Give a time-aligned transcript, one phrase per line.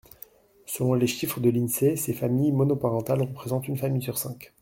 [0.65, 4.51] Selon les chiffres de l’INSEE, ces familles monoparentales représentent une famille sur cinq.